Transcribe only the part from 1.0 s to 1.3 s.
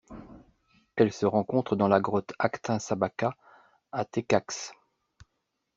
se